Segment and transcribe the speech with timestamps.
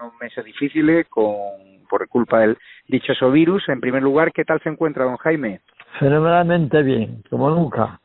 [0.00, 1.34] unos meses difíciles con,
[1.88, 2.56] por culpa del
[2.86, 3.68] dichoso virus.
[3.68, 5.60] En primer lugar, ¿qué tal se encuentra don Jaime?
[5.98, 8.00] Fenomenalmente bien, como nunca.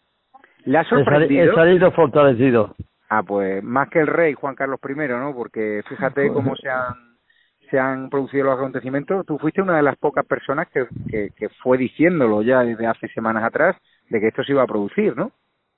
[0.66, 1.52] ¿Le ha sorprendido?
[1.52, 2.76] He salido fortalecido.
[3.10, 5.34] Ah, pues más que el rey Juan Carlos I, ¿no?
[5.36, 7.14] Porque fíjate cómo se han
[7.70, 9.26] se han producido los acontecimientos.
[9.26, 13.08] Tú fuiste una de las pocas personas que, que, que fue diciéndolo ya desde hace
[13.10, 13.76] semanas atrás
[14.10, 15.32] de que esto se iba a producir, ¿no?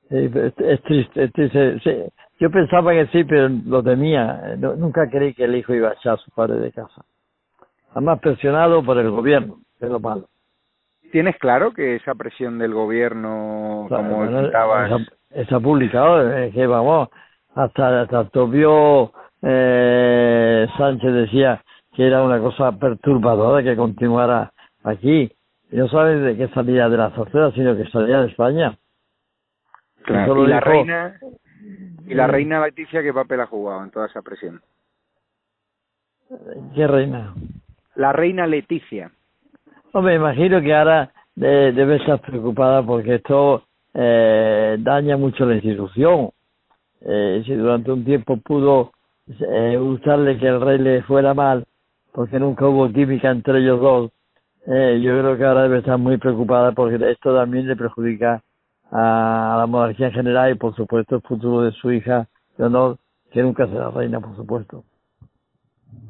[0.10, 2.12] Sí, es, triste, es triste.
[2.40, 4.56] Yo pensaba que sí, pero lo temía.
[4.58, 7.04] nunca creí que el hijo iba a echar a su padre de casa.
[7.92, 10.28] Además, presionado por el gobierno, es lo malo.
[11.12, 14.50] ¿Tienes claro que esa presión del gobierno, como bueno,
[15.30, 17.10] Esa, publicado, es que vamos,
[17.56, 21.64] hasta, hasta Tobio eh, Sánchez decía
[21.96, 24.52] que era una cosa perturbadora que continuara
[24.84, 25.32] aquí.
[25.72, 28.78] Y no sabes de qué salía de la sociedad, sino que salía de España.
[30.06, 30.44] Claro.
[30.44, 31.20] Y la reina
[32.08, 34.62] y la reina Leticia qué papel ha jugado en toda esa presión.
[36.76, 37.34] ¿Qué reina?
[37.96, 39.12] La reina Leticia.
[39.94, 46.30] No me imagino que ahora debe estar preocupada porque esto eh, daña mucho la institución.
[47.02, 48.92] Eh, si durante un tiempo pudo
[49.28, 51.66] eh, gustarle que el rey le fuera mal,
[52.12, 54.12] porque nunca hubo química entre ellos dos,
[54.68, 58.42] eh, yo creo que ahora debe estar muy preocupada porque esto también le perjudica
[58.92, 62.98] a la monarquía en general y por supuesto el futuro de su hija Leonor,
[63.32, 64.84] que nunca será reina, por supuesto.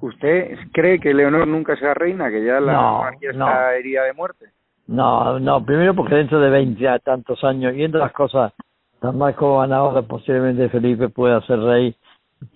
[0.01, 4.45] ¿Usted cree que Leonor nunca será reina, que ya la monarquía está herida de muerte?
[4.87, 8.53] No, no, primero porque dentro de 20 tantos años, viendo las cosas
[8.99, 11.95] tan mal como van ahora, posiblemente Felipe pueda ser rey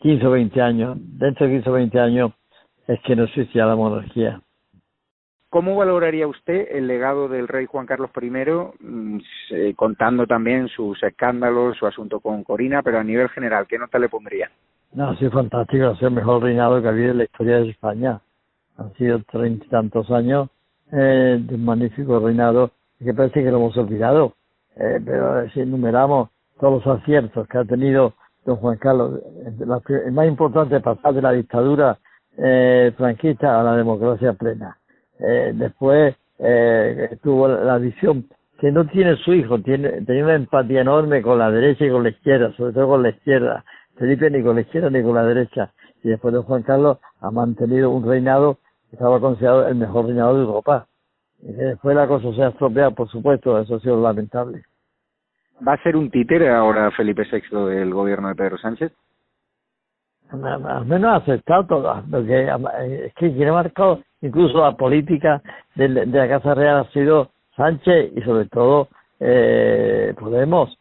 [0.01, 0.97] 15 o 20 años.
[0.99, 2.31] Dentro de 15 o 20 años
[2.87, 4.41] es que no existe ya la monarquía.
[5.49, 9.19] ¿Cómo valoraría usted el legado del rey Juan Carlos I, mm,
[9.75, 14.09] contando también sus escándalos, su asunto con Corina, pero a nivel general, qué nota le
[14.09, 14.51] pondría?
[14.93, 17.57] No, ha sido fantástico, ha sido el mejor reinado que ha habido en la historia
[17.57, 18.21] de España.
[18.77, 20.49] Han sido treinta y tantos años
[20.91, 22.69] eh, de un magnífico reinado
[23.03, 24.33] que parece que lo hemos olvidado.
[24.75, 28.13] Eh, pero si enumeramos todos los aciertos que ha tenido
[28.45, 31.97] don Juan Carlos, el más importante pasar de la dictadura
[32.37, 34.78] eh, franquista a la democracia plena
[35.19, 38.25] eh, después eh, tuvo la visión
[38.59, 42.03] que no tiene su hijo, tiene, tenía una empatía enorme con la derecha y con
[42.03, 43.63] la izquierda, sobre todo con la izquierda.
[43.97, 45.71] Felipe ni con la izquierda ni con la derecha.
[46.03, 48.57] Y después de Juan Carlos ha mantenido un reinado
[48.89, 50.87] que estaba considerado el mejor reinado de Europa.
[51.41, 54.63] Y después la cosa se ha estropeado, por supuesto, eso ha sido lamentable.
[55.65, 58.91] ¿Va a ser un títere ahora Felipe VI del gobierno de Pedro Sánchez?
[60.31, 65.41] Al menos aceptado todo, porque eh, es que quien ha marcado incluso la política
[65.75, 68.87] de, la Casa Real ha sido Sánchez y sobre todo
[69.19, 70.77] eh, Podemos,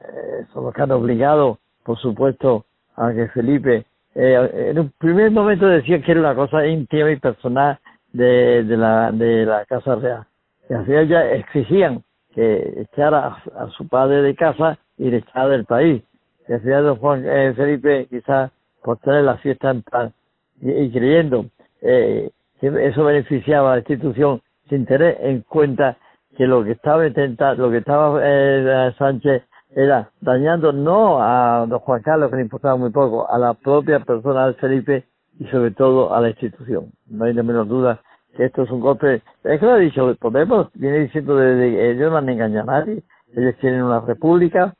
[0.00, 2.64] eh, son los que han obligado, por supuesto,
[2.96, 3.84] a que Felipe,
[4.14, 7.78] eh, en un primer momento decía que era una cosa íntima y personal
[8.12, 10.24] de, de, la, de la Casa Real,
[10.68, 15.48] y al final ya exigían que echara a, su padre de casa y le echara
[15.48, 16.02] del país.
[16.48, 18.52] Y al final Juan eh, Felipe quizás
[18.82, 20.12] por tener la fiesta en paz
[20.60, 21.46] y, creyendo
[21.82, 22.30] eh,
[22.60, 25.96] que eso beneficiaba a la institución sin tener en cuenta
[26.36, 29.42] que lo que estaba intentando, lo que estaba eh, Sánchez
[29.74, 34.00] era dañando no a don Juan Carlos, que le importaba muy poco, a la propia
[34.00, 35.04] persona de Felipe
[35.38, 36.86] y sobre todo a la institución.
[37.08, 38.00] No hay de menos duda
[38.36, 39.22] que esto es un golpe.
[39.44, 43.02] Es que lo ha dicho Podemos, viene diciendo de, ellos no han engañado a nadie,
[43.34, 44.74] ellos quieren una república,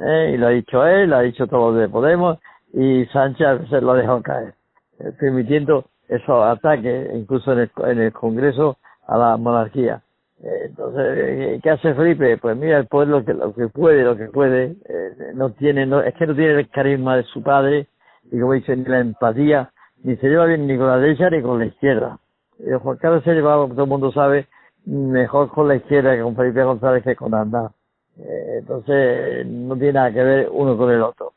[0.00, 2.38] eh, y lo ha dicho él, lo ha dicho todo de Podemos,
[2.72, 4.54] y Sánchez se lo dejó caer,
[5.00, 8.76] eh, permitiendo esos ataques, incluso en el, en el Congreso,
[9.06, 10.02] a la monarquía.
[10.42, 12.36] Eh, entonces, eh, ¿qué hace Felipe?
[12.38, 14.76] Pues mira, el poder lo que, lo que puede, lo que puede,
[15.34, 17.86] no tiene, no, es que no tiene el carisma de su padre,
[18.30, 19.70] y como dice, ni la empatía,
[20.04, 22.18] ni se lleva bien ni con la derecha ni con la izquierda.
[22.82, 24.46] Juan Carlos se llevaba, todo el mundo sabe,
[24.84, 27.70] mejor con la izquierda que con Felipe González que con Andá.
[28.58, 31.32] entonces, no tiene nada que ver uno con el otro.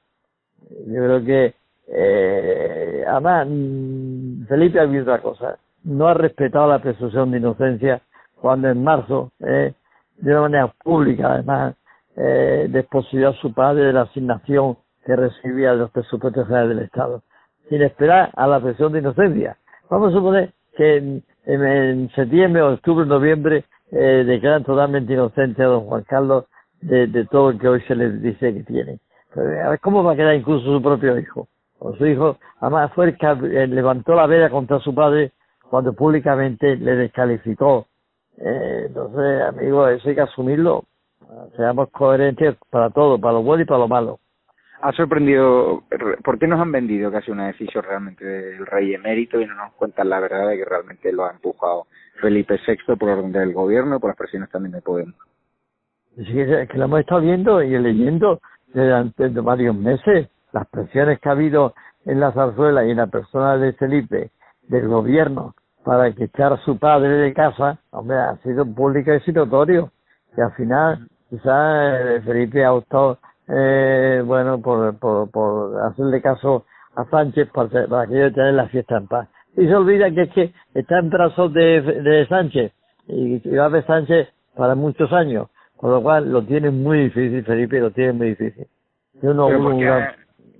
[0.87, 1.53] Yo creo que,
[1.87, 5.57] eh, además, mm, Felipe ha visto otra cosa.
[5.83, 8.01] No ha respetado la presunción de inocencia
[8.39, 9.73] cuando en marzo, eh,
[10.17, 11.75] de una manera pública, además,
[12.15, 16.85] eh, desposeyó a su padre de la asignación que recibía de los presupuestos generales del
[16.85, 17.23] Estado,
[17.69, 19.57] sin esperar a la presunción de inocencia.
[19.89, 26.03] Vamos a suponer que en, septiembre, octubre, noviembre eh, declaran totalmente inocente a don Juan
[26.03, 26.45] Carlos
[26.81, 28.99] de, de todo lo que hoy se le dice que tiene.
[29.35, 31.47] A ver, ¿cómo va a quedar incluso su propio hijo?
[31.79, 35.31] O su hijo, además fue el que eh, levantó la vela contra su padre
[35.69, 37.87] cuando públicamente le descalificó.
[38.37, 40.83] Eh, entonces, amigo, eso hay que asumirlo.
[41.55, 44.19] Seamos coherentes para todo, para lo bueno y para lo malo.
[44.81, 45.83] Ha sorprendido,
[46.23, 49.73] ¿por qué nos han vendido casi una decisión realmente del rey emérito y no nos
[49.73, 51.85] cuentan la verdad de que realmente lo ha empujado
[52.19, 55.15] Felipe VI por orden del gobierno y por las presiones también de Podemos?
[56.17, 58.41] Sí, es que lo hemos estado viendo y leyendo
[58.73, 61.73] durante varios meses las presiones que ha habido
[62.05, 64.31] en la zarzuela y en la persona de Felipe
[64.67, 65.53] del gobierno
[65.83, 69.91] para que echar a su padre de casa, hombre, ha sido público y notorio.
[70.37, 76.65] Y al final, quizás eh, Felipe ha optado, eh, bueno, por, por, por hacerle caso
[76.95, 79.27] a Sánchez para, para que yo tener la fiesta en paz.
[79.57, 82.71] Y se olvida que es que está en brazos de, de Sánchez
[83.07, 85.47] y, y va a ver Sánchez para muchos años.
[85.81, 88.67] Con lo cual lo tiene muy difícil, Felipe, lo tiene muy difícil.
[89.21, 89.49] Yo no,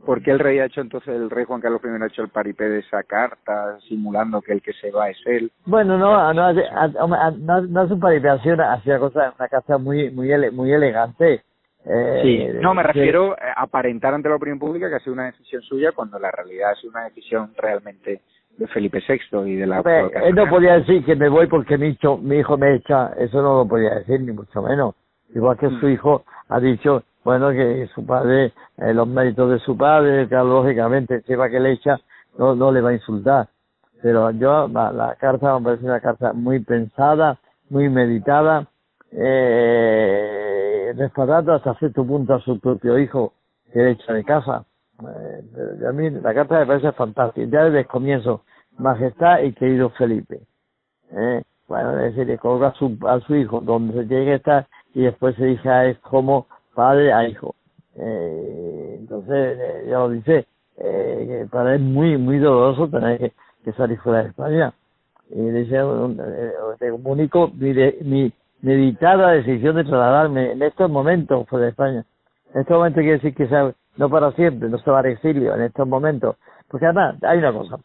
[0.03, 2.29] ¿Por qué el rey ha hecho entonces, el rey Juan Carlos I ha hecho el
[2.29, 5.51] paripé de esa carta, simulando que el que se va es él?
[5.65, 10.09] Bueno, no, no, no, no es un paripé, ha sido una, cosa, una casa muy,
[10.09, 11.43] muy, muy elegante.
[11.85, 15.25] Eh, sí, no, me refiero a aparentar ante la opinión pública que ha sido una
[15.25, 18.21] decisión suya cuando la realidad ha sido una decisión realmente
[18.57, 19.81] de Felipe VI y de la...
[20.25, 23.39] él no podía decir que me voy porque mi hijo, mi hijo me echa, eso
[23.41, 24.95] no lo podía decir, ni mucho menos.
[25.33, 25.89] Igual que su mm.
[25.89, 31.23] hijo ha dicho, bueno, que su padre, eh, los méritos de su padre, que lógicamente
[31.35, 31.99] va que le echa,
[32.37, 33.47] no, no le va a insultar.
[34.01, 37.37] Pero yo, la, la carta me parece una carta muy pensada,
[37.69, 38.67] muy meditada,
[39.11, 43.33] eh, respaldando hasta cierto punto a su propio hijo
[43.71, 44.65] que le echa de casa.
[45.01, 47.47] Eh, a mí la carta me parece fantástica.
[47.47, 48.43] Ya desde el comienzo,
[48.77, 50.41] Majestad y querido Felipe.
[51.11, 54.35] Eh, bueno, es decir, le coloca a su, a su hijo donde se tiene que
[54.35, 57.55] estar y después se dice a es como padre a hijo.
[57.95, 60.45] Eh, entonces, eh, ya lo dice,
[60.77, 63.31] eh, para él es muy, muy doloroso tener
[63.63, 64.73] que, salir fuera de España.
[65.29, 71.47] Y dice, eh, te comunico mi, de, mi meditada decisión de trasladarme en estos momentos
[71.47, 72.05] fuera de España.
[72.53, 75.55] En estos momentos quiere decir que sea, no para siempre, no se va al exilio
[75.55, 76.37] en estos momentos.
[76.67, 77.77] Porque además, hay una cosa,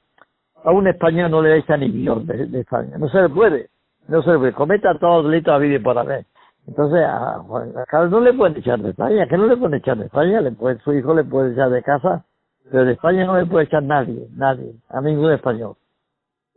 [0.65, 3.69] a un español no le echa ni de, de, España, no se le puede,
[4.09, 6.25] no se le puede, cometa todos los delitos a vida y por haber
[6.67, 9.97] entonces a Juan Carlos no le pueden echar de España, que no le pueden echar
[9.97, 12.25] de España, le puede, su hijo le puede echar de casa,
[12.71, 15.77] pero de España no le puede echar nadie, nadie, a ningún español.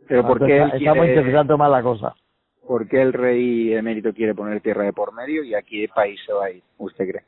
[0.08, 2.14] Pero ¿por qué estamos interpretando mal la cosa?
[2.66, 6.20] ¿Por qué el rey emérito quiere poner tierra de por medio y aquí el país
[6.26, 7.24] se va a ir, usted cree?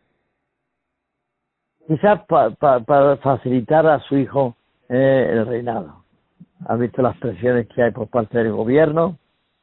[1.86, 4.56] Quizás para facilitar a su hijo
[4.88, 6.04] eh, el reinado.
[6.66, 9.18] Ha visto las presiones que hay por parte del gobierno,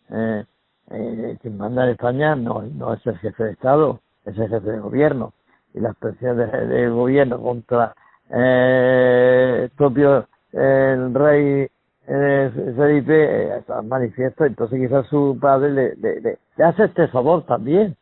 [0.09, 0.43] eh,
[0.91, 2.63] eh, quien manda en España no,
[2.93, 5.33] es el jefe de Estado, es el jefe de gobierno.
[5.73, 7.93] Y las presiones del gobierno contra
[8.31, 11.67] eh, el propio el rey
[12.07, 17.45] eh, Felipe eh, está manifiesto, entonces quizás su padre le, le, le, hace este favor
[17.45, 17.95] también.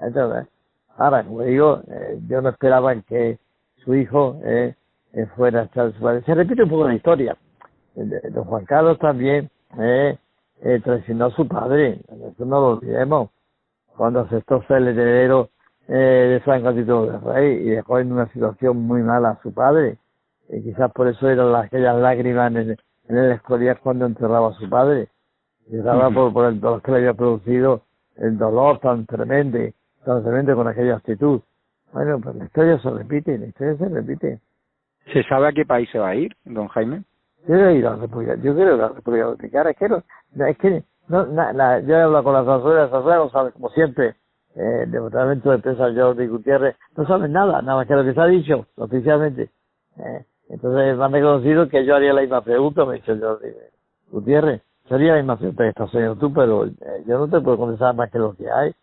[0.00, 0.48] Entonces,
[0.96, 3.38] ahora, como digo, eh, yo no esperaba que
[3.84, 4.40] su hijo
[5.36, 6.22] fuera a estar su padre.
[6.22, 7.36] Se repite un poco la historia.
[7.94, 10.18] Don Juan Carlos también eh,
[10.64, 13.30] eh, traicionó a su padre, eso no lo olvidemos,
[13.96, 15.50] cuando aceptó ser el heredero
[15.88, 19.52] eh, de Franco título de rey y dejó en una situación muy mala a su
[19.52, 19.98] padre.
[20.48, 22.78] Y quizás por eso eran aquellas lágrimas en el,
[23.08, 25.08] en el Escorial cuando enterraba a su padre.
[25.68, 27.82] Lloraba por, por el dolor que le había producido,
[28.16, 29.58] el dolor tan tremendo,
[30.04, 31.40] tan tremendo con aquella actitud.
[31.92, 34.40] Bueno, pues la historia se repite, la historia se repite.
[35.12, 37.04] ¿Se sabe a qué país se va a ir, don Jaime?
[37.46, 39.74] Yo quiero ir a la República, yo quiero ir a la República Dominicana,
[40.34, 44.16] no, es que no, na, yo he hablado con las autoridades no saben, como siempre,
[44.54, 48.14] eh, el Departamento de Defensa Jordi Gutiérrez, no saben nada, nada más que lo que
[48.14, 49.50] se ha dicho oficialmente.
[49.98, 53.48] Eh, entonces me han reconocido que yo haría la misma pregunta, me ha dicho Jordi
[54.10, 57.58] Gutiérrez, sería la misma pregunta que estás haciendo tú, pero eh, yo no te puedo
[57.58, 58.74] contestar más que lo que hay.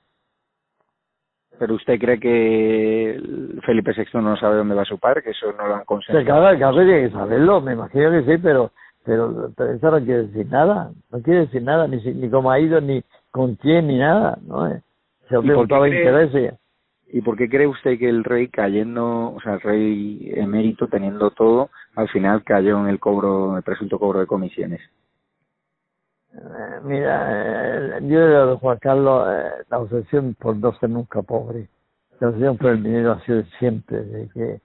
[1.61, 3.21] ¿Pero usted cree que
[3.63, 5.21] Felipe VI no sabe dónde va su padre?
[5.21, 6.25] Que eso no lo han conseguido.
[6.25, 8.71] Claro, claro, tiene que saberlo, me imagino que sí, pero
[9.05, 12.81] pero, eso no quiere decir nada, no quiere decir nada, ni, ni cómo ha ido,
[12.81, 14.69] ni con quién, ni nada, ¿no?
[15.29, 16.55] Se ha preguntado intereses.
[17.13, 21.29] ¿Y por qué cree usted que el rey cayendo, o sea, el rey emérito teniendo
[21.29, 24.81] todo, al final cayó en el cobro, el presunto cobro de comisiones?
[26.33, 31.67] Eh, mira, eh, yo de Juan Carlos, eh, la obsesión por no ser nunca pobre,
[32.19, 34.61] la obsesión por el dinero ha sido siempre, de que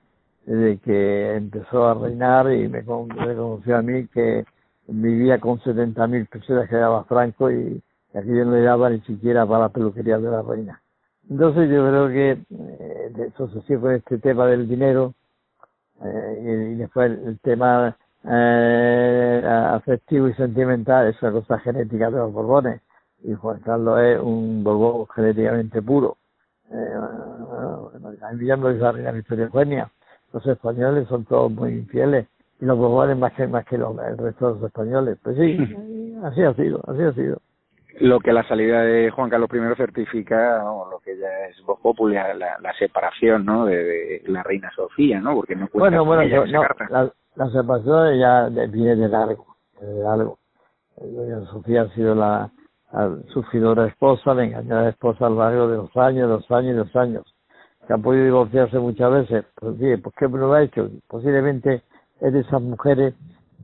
[0.47, 4.45] desde que empezó a reinar y me reconoció a mí que
[4.87, 7.83] vivía con 70.000 personas que daba Franco y
[8.15, 10.81] aquí no le daba ni siquiera para la peluquería de la reina.
[11.29, 15.15] Entonces yo creo que eh, entonces sí con este tema del dinero
[16.05, 17.97] eh, y, después el, tema
[18.29, 22.81] eh, afectivo y sentimental es una cosa genética de los Borbones
[23.23, 26.17] y Juan Carlos es un Borbón genéticamente puro.
[26.71, 26.95] Eh,
[28.23, 29.91] a mí ya me la reina Victoria Eugenia.
[30.33, 32.27] Los españoles son todos muy infieles
[32.61, 35.19] y los Borbones más que más que los, el resto de los españoles.
[35.23, 35.57] Pues sí,
[36.25, 37.39] así ha sido, así ha sido
[38.01, 42.37] lo que la salida de Juan Carlos I certifica, lo que ya es voz popular,
[42.37, 43.65] la, la, separación, ¿no?
[43.65, 45.35] De, la reina Sofía, ¿no?
[45.35, 49.47] Porque no Bueno, bueno, no, la, la, separación ya viene de largo,
[49.81, 50.39] de largo.
[50.97, 52.51] Doña Sofía ha sido la,
[52.93, 56.79] la sufridora esposa, la engañada esposa a lo largo de los años, los años y
[56.79, 57.25] los años.
[57.87, 59.45] Que ha podido divorciarse muchas veces.
[59.55, 60.89] Pues sí, ¿por qué no lo ha hecho?
[61.07, 61.83] Posiblemente
[62.21, 63.15] es de esas mujeres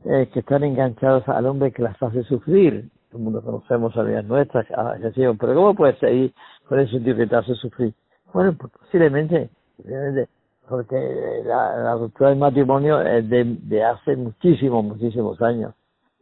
[0.05, 4.01] eh, que están enganchadas al hombre que las hace sufrir todo el mundo conocemos a
[4.01, 4.95] las nuestras, a
[5.39, 6.33] pero ¿cómo puede seguir
[6.67, 7.93] con eso que te hace sufrir?
[8.33, 9.51] Bueno, pues posiblemente,
[10.67, 15.73] porque la, la ruptura del matrimonio es de, de hace muchísimos, muchísimos años.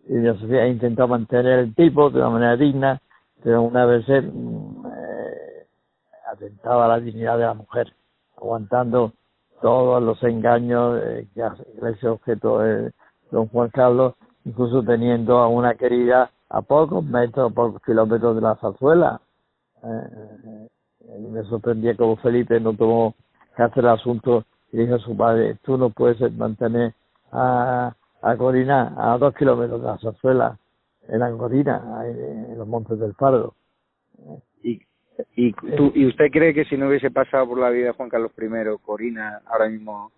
[0.07, 3.01] Y la sociedad ha intentado mantener el tipo de una manera digna,
[3.43, 5.67] pero una vez eh,
[6.31, 7.93] atentaba a la dignidad de la mujer,
[8.38, 9.13] aguantando
[9.62, 12.62] todos los engaños eh, que hace objeto
[13.31, 18.41] don Juan Carlos, incluso teniendo a una querida a pocos metros, a pocos kilómetros de
[18.41, 19.21] la zarzuela.
[19.83, 20.67] Eh, eh,
[21.07, 23.15] eh, me sorprendía como Felipe no tomó
[23.55, 26.93] que el asunto y dijo a su padre, tú no puedes mantener
[27.31, 30.58] a, a Corina a dos kilómetros de la zarzuela,
[31.08, 33.53] en la Corina, en los montes del Pardo.
[34.63, 34.81] ¿Y,
[35.36, 38.10] y, tú, ¿Y usted cree que si no hubiese pasado por la vida de Juan
[38.10, 40.12] Carlos I, Corina ahora mismo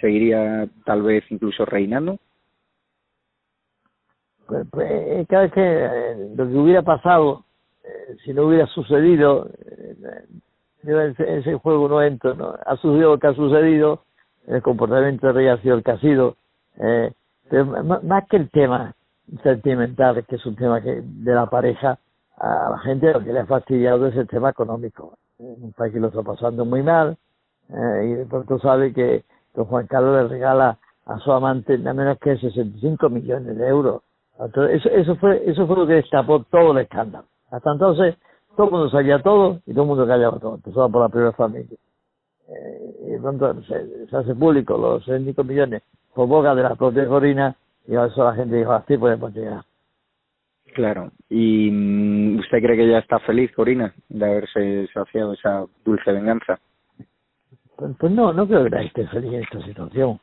[0.00, 2.18] seguiría tal vez incluso reinando?
[4.46, 7.44] pues, pues cada vez que eh, lo que hubiera pasado,
[7.84, 10.24] eh, si no hubiera sucedido, eh,
[10.86, 12.54] yo en ese, juego no entro, ¿no?
[12.64, 14.00] ha sucedido lo que ha sucedido,
[14.46, 16.36] el comportamiento de rey ha sido el que ha sido,
[16.78, 17.12] eh,
[17.48, 18.94] pero más que el tema
[19.42, 21.98] sentimental, que es un tema que de la pareja,
[22.38, 25.14] a la gente lo que le ha fastidiado es el tema económico.
[25.38, 27.16] un país lo está pasando muy mal,
[27.68, 29.24] y de pronto sabe que
[29.54, 34.02] don Juan Carlos le regala a su amante nada menos que 65 millones de euros
[34.38, 37.26] eso, eso fue eso fue lo que destapó todo el escándalo.
[37.50, 38.16] Hasta entonces,
[38.56, 41.32] todo el mundo sabía todo y todo el mundo callaba todo, empezó por la primera
[41.32, 41.76] familia.
[42.48, 45.82] Eh, y pronto se, se, hace público los 65 millones
[46.14, 47.56] por boca de la propia Corina
[47.88, 49.64] y a eso la gente dijo, así podemos llegar.
[50.74, 51.10] Claro.
[51.28, 56.58] ¿Y mm, usted cree que ya está feliz, Corina, de haberse saciado esa dulce venganza?
[57.76, 60.20] Pues, pues, no, no creo que esté feliz en esta situación.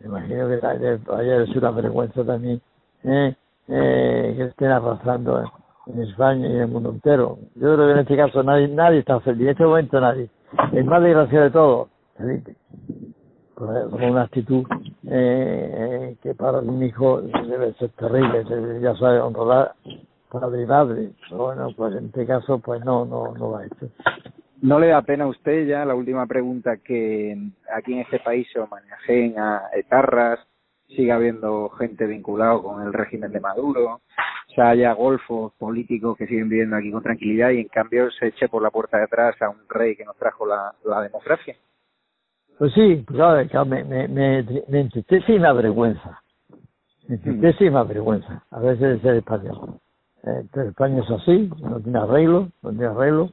[0.00, 2.60] Me imagino que haya sido una vergüenza también.
[3.04, 3.34] ¿eh?
[3.68, 5.52] eh, que estén arrasando
[5.92, 7.38] en España y en el mundo entero.
[7.54, 10.28] Yo creo que en este caso nadie, nadie está feliz, en este momento nadie.
[10.72, 12.56] El más desgraciado de todo, Felipe,
[13.54, 14.64] con una actitud
[15.10, 18.44] eh, que para un hijo debe ser terrible,
[18.80, 19.72] ya sabe honrar
[20.30, 21.10] padre y madre.
[21.28, 23.88] Pero bueno, pues en este caso, pues no, no, no va hecho.
[24.60, 27.36] ¿No le da pena a usted ya la última pregunta que
[27.72, 30.40] aquí en este país se homenajeen a etarras,
[30.88, 36.26] siga habiendo gente vinculado con el régimen de Maduro, o sea, haya golfos políticos que
[36.26, 39.40] siguen viviendo aquí con tranquilidad y en cambio se eche por la puerta de atrás
[39.42, 41.54] a un rey que nos trajo la, la democracia.
[42.58, 43.18] Pues sí, pues
[43.66, 46.20] me, me, me, me entristece y me avergüenza.
[47.06, 48.42] Me entristece y me avergüenza.
[48.50, 49.78] A veces ser español.
[50.24, 53.30] Eh, España es así, no tiene arreglo, no tiene arreglo.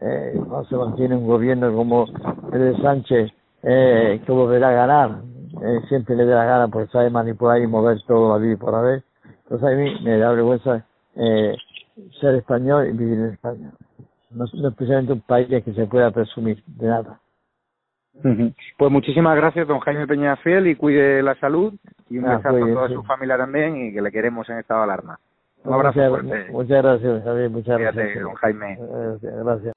[0.00, 2.06] Eh, no se mantiene un gobierno como
[2.52, 3.30] el de Sánchez
[3.62, 5.20] eh, que volverá a ganar
[5.64, 8.74] eh, siempre le da la gana porque sabe manipular y mover todo la vida por
[8.74, 9.02] haber.
[9.44, 10.84] Entonces a mí me da vergüenza
[11.16, 11.56] eh,
[12.20, 13.72] ser español y vivir en España.
[14.30, 17.20] No, no es precisamente un país que se pueda presumir de nada.
[18.78, 21.74] Pues muchísimas gracias, don Jaime Peñafiel, y cuide la salud
[22.08, 24.84] y un besazo a toda su familia también y que le queremos en estado de
[24.84, 25.18] alarma.
[25.64, 28.22] Un abrazo muchas, Muchas gracias, Javier, muchas gracias.
[28.22, 28.78] don Jaime.
[29.22, 29.73] Gracias.